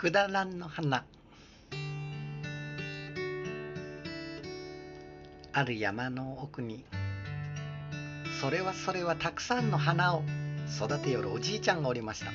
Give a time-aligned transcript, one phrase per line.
[0.00, 1.04] くだらんの花。
[5.52, 6.86] ある山の奥に
[8.40, 10.22] それはそれはたくさんの花を
[10.74, 12.30] 育てよるおじいちゃんがおりました。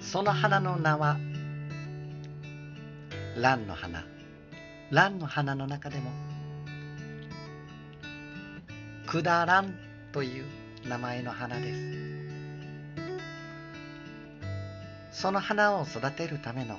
[0.00, 1.18] その花の名は
[3.36, 4.06] 蘭の花。
[4.90, 6.12] 蘭の花の中でも
[9.06, 9.74] くだらん
[10.12, 10.46] という
[10.88, 12.15] 名前の花です。
[15.16, 16.78] その花を育てるための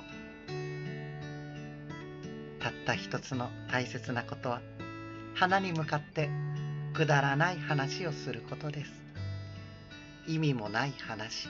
[2.60, 4.60] たった一つの大切なことは
[5.34, 6.30] 花に向かって
[6.94, 8.92] くだらない話をすることです。
[10.28, 11.48] 意味もない話。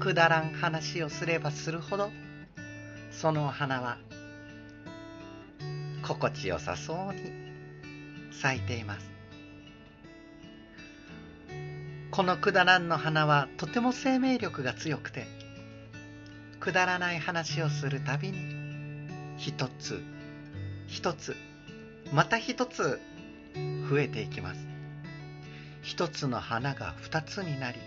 [0.00, 2.10] くだらん話をすればするほど
[3.12, 3.98] その花は
[6.02, 9.08] 心地よさそうに咲いています。
[12.10, 15.43] このくだらんの花はとても生命力が強くて
[16.64, 18.38] くだらない話をするたびに
[19.36, 20.02] 一つ
[20.86, 21.36] 一つ
[22.10, 22.98] また一つ
[23.90, 24.66] 増えていきます。
[25.82, 27.78] 一つの花が二つになり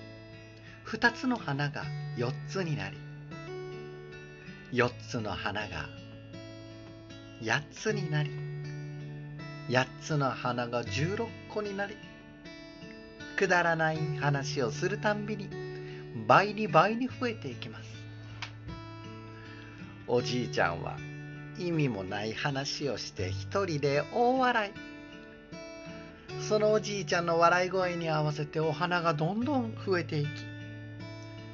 [0.84, 1.86] 二つの花が
[2.18, 2.98] 四つになり
[4.72, 5.90] 四つの花が
[7.44, 8.30] 八つになり
[9.72, 11.98] 八つの花が十六個になり
[13.38, 15.50] くだらない話をするたんびに
[16.28, 17.87] 倍に倍に増えていきます。
[20.10, 20.98] おじいちゃんは
[21.58, 24.72] 意味もない話をして一人で大笑い。
[26.42, 30.30] そのおじいちゃんの笑い声に合わせてお花がどんどん増えていき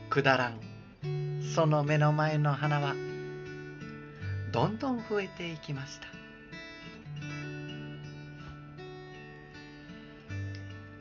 [0.10, 0.60] くだらん。
[1.56, 2.94] その目の前の花は
[4.52, 6.08] どんどん増えていきました。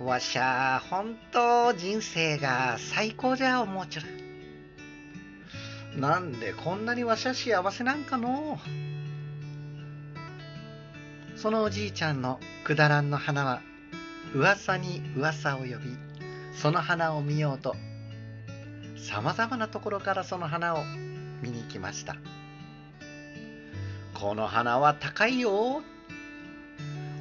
[0.03, 4.32] わしゃ本当人生が最高じゃ思うちょる
[5.97, 8.59] なんでこんなにわしゃ幸せなんかの？
[11.37, 13.61] そのおじいちゃんのくだらんの花は
[14.35, 15.75] 噂に噂を呼び
[16.55, 17.75] その花を見ようと
[18.97, 20.79] さまざまなところからその花を
[21.43, 22.17] 見に来ました。
[24.15, 25.83] この花は高いよ。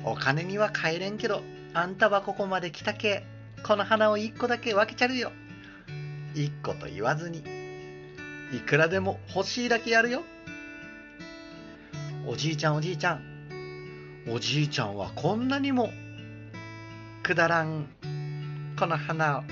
[0.04, 1.42] お金には買えれんけど
[1.74, 3.24] あんたはここまで来たけ
[3.66, 5.32] この花を一個だけ分けちゃるよ。
[6.36, 7.44] 一個と言わずに
[8.54, 10.24] いくらでも欲しいだけやるよ。
[12.28, 13.22] おじいちゃんおじいちゃん。
[14.30, 15.90] おじいちゃんはこんなにも
[17.24, 17.88] くだらん
[18.78, 19.44] この花を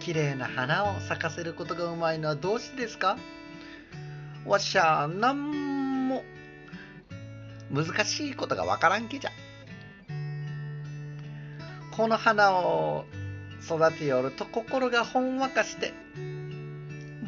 [0.00, 3.16] きれいな花を咲かせることがうまいのはどうしてですか？
[4.44, 6.22] わしゃなんも
[7.72, 9.30] 難しいことがわからんけじゃ。
[11.96, 13.06] この花を
[13.64, 15.94] 育てよると心がほんわかして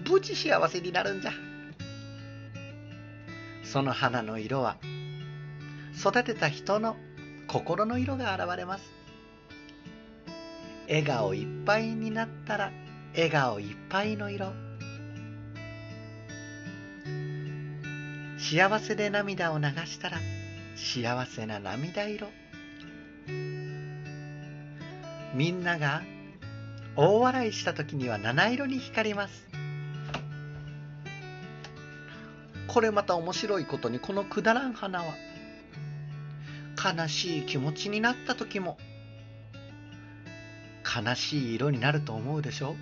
[0.09, 1.33] 無事幸せになるんじゃ。
[3.63, 4.79] その花の色は
[5.99, 6.97] 育てた人の
[7.49, 8.85] 心の色が現れます。
[10.89, 12.73] 笑顔いっぱいになったら
[13.15, 14.53] 笑顔いっぱいの色。
[18.39, 20.19] 幸せで涙を流したら
[20.77, 22.29] 幸せな涙色。
[25.35, 26.03] みんなが
[26.97, 29.48] 大笑いした時には七色に光ります。
[32.69, 35.15] これまた面白いことにこのくだらん花は
[36.97, 38.79] 悲しい気持ちになった時も
[40.85, 42.77] 悲しい色になると思うでしょ？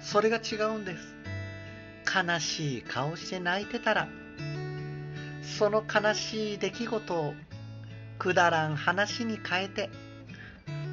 [0.00, 1.14] それが違うんです。
[2.14, 4.08] 悲しい顔して泣いてたら
[5.42, 7.34] その悲しい出来事を
[8.18, 9.90] くだらん話に変えて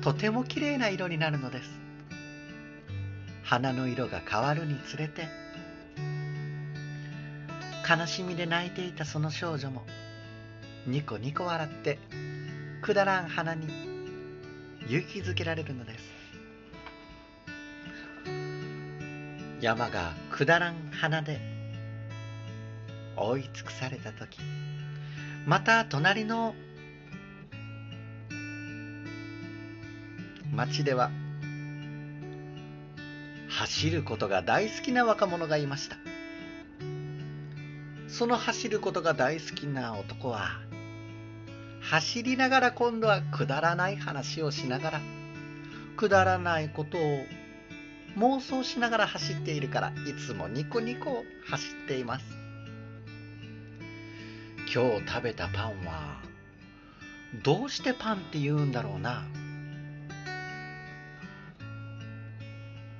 [0.02, 1.70] とてもきれいな色になるのです。
[3.44, 5.28] 花の色が変わるにつれて
[7.88, 9.84] 悲しみで泣いていたその少女も
[10.88, 12.00] ニコニコ笑って
[12.82, 13.68] くだらん花に
[14.88, 16.14] 勇気づけられるのです。
[19.64, 21.40] 山がくだらん花で
[23.16, 24.40] 覆い尽くされた時
[25.46, 26.54] また隣の
[30.52, 31.12] 街では
[33.48, 36.03] 走ることが大好きな若者がいました。
[38.14, 40.60] その走ることが大好きな男は
[41.82, 45.02] 走りながら今度はくだらない話をしながら
[45.98, 47.02] くだらないことを
[48.18, 52.26] 妄想しながら走っているからいつもニコニコ走っています。
[54.72, 56.22] 今日食べたパンは
[57.44, 59.24] どうしてパンって言うんだろうな。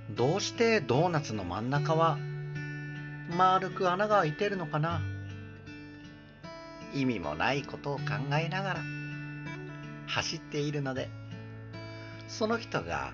[0.10, 2.18] どうしてドーナツの真ん中は
[3.34, 5.02] 丸く穴が開いてるのかな？
[6.94, 8.04] 意味もないことを考
[8.40, 8.80] えながら
[10.08, 11.10] 走っているので
[12.28, 13.12] その人が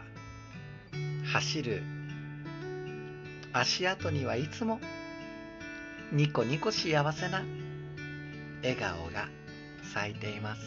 [1.32, 1.82] 走る
[3.54, 4.82] 足跡にはいつも
[6.12, 7.44] ニコニコ幸せな
[8.62, 9.30] 笑顔が
[9.94, 10.62] 咲いています。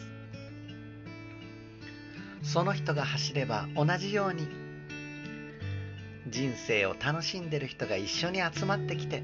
[2.41, 4.47] その人が走れば同じように
[6.27, 9.23] 人生を楽しんでる人が一緒に集まってきて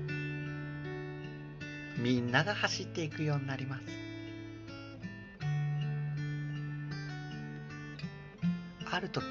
[2.02, 3.84] みんなが走っていくようになります。
[8.92, 9.26] ある時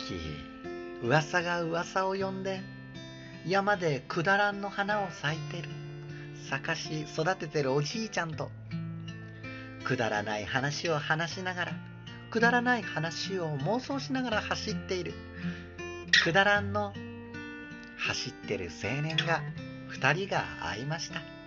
[1.03, 2.61] 噂が噂を呼んで
[3.47, 5.69] 山でくだらんの花を咲いてる。
[6.49, 8.51] 咲かし育ててるおじいちゃんと
[9.85, 11.73] くだらない話を話しながら
[12.31, 15.15] くだらない話を妄想しながら走っている。
[16.23, 16.93] くだらんの
[17.97, 19.43] 走ってる青年が
[19.91, 21.38] 2人が会いました。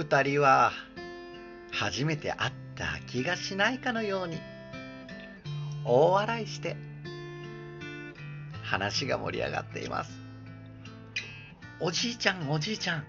[0.00, 0.72] 2人は
[1.72, 4.38] 初めて会った気がしないかのように
[5.84, 6.76] 大笑いして
[8.62, 10.10] 話が盛り上がっています。
[11.80, 13.04] おじいちゃんおじいちゃん。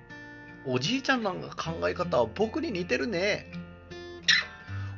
[0.65, 3.51] おじいちゃんなんか考え方は僕に似てるね。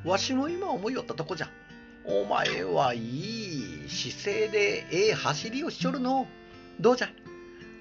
[0.04, 1.50] わしも今思いよったとこじゃ。
[2.06, 6.28] お前はいい姿勢でええ走りをしちょるの。
[6.80, 7.10] どうじゃ。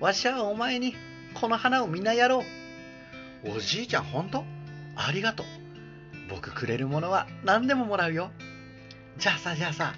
[0.00, 0.94] わしはお前に
[1.34, 2.61] この花をみんなやろう。
[3.44, 4.44] おじいちゃんほんと
[4.96, 5.46] ありがとう。
[6.30, 8.30] 僕くれるものは何でももらうよ。
[9.18, 9.94] じゃあさじゃあさ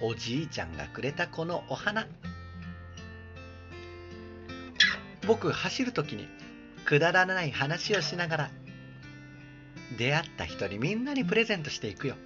[0.00, 2.06] おじいちゃんがくれたこのお花。
[5.26, 6.28] 僕走るときに
[6.84, 8.50] くだらない話をしながら
[9.96, 12.16] 出会った人にみんなにプレゼントしていくよ。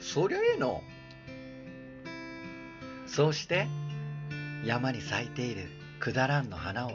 [0.00, 0.82] そりゃええの。
[3.06, 3.66] そうして
[4.64, 5.68] 山に咲いている
[6.00, 6.92] くだらんの花を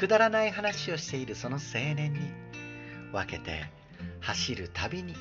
[0.00, 2.20] くだらない話をしているその青年に
[3.12, 3.70] 分けて
[4.20, 5.14] 走るたびに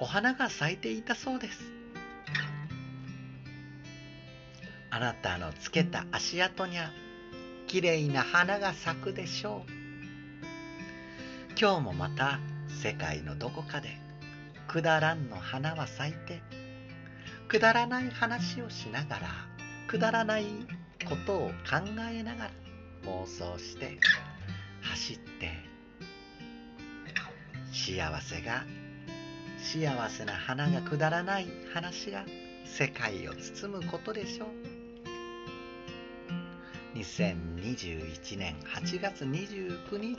[0.00, 1.60] お花が咲いていたそうです。
[4.90, 6.90] あなたのつけた足跡にゃ
[7.68, 9.70] きれいな花が咲くでしょう。
[11.56, 12.40] 今日もまた
[12.82, 13.96] 世界のどこかで
[14.66, 16.42] くだらんの花は咲いて
[17.46, 19.28] くだらない話をしながら
[19.86, 20.46] くだらない
[21.08, 21.78] ことを考
[22.10, 22.50] えながら
[23.04, 23.98] 妄想して
[24.80, 25.50] 走って
[27.72, 28.64] 幸せが
[29.58, 32.24] 幸せな花がくだらない話が
[32.64, 34.48] 世界を包むことでしょう。
[36.98, 40.18] 2021年8月29日。